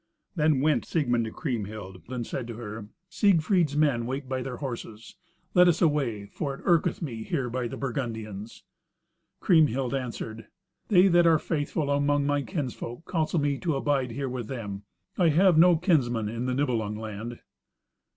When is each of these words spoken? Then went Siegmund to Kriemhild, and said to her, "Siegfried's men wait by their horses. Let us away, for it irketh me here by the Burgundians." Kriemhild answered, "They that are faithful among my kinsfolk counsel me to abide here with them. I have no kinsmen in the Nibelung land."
Then 0.35 0.61
went 0.61 0.83
Siegmund 0.87 1.25
to 1.25 1.31
Kriemhild, 1.31 2.01
and 2.07 2.25
said 2.25 2.47
to 2.47 2.55
her, 2.55 2.87
"Siegfried's 3.07 3.77
men 3.77 4.07
wait 4.07 4.27
by 4.27 4.41
their 4.41 4.57
horses. 4.57 5.15
Let 5.53 5.67
us 5.67 5.79
away, 5.79 6.25
for 6.25 6.55
it 6.55 6.65
irketh 6.65 7.03
me 7.03 7.21
here 7.21 7.51
by 7.51 7.67
the 7.67 7.77
Burgundians." 7.77 8.63
Kriemhild 9.41 9.93
answered, 9.93 10.47
"They 10.87 11.07
that 11.09 11.27
are 11.27 11.37
faithful 11.37 11.91
among 11.91 12.25
my 12.25 12.41
kinsfolk 12.41 13.07
counsel 13.07 13.39
me 13.39 13.59
to 13.59 13.75
abide 13.75 14.09
here 14.09 14.27
with 14.27 14.47
them. 14.47 14.85
I 15.19 15.29
have 15.29 15.55
no 15.59 15.77
kinsmen 15.77 16.27
in 16.27 16.47
the 16.47 16.55
Nibelung 16.55 16.95
land." 16.97 17.37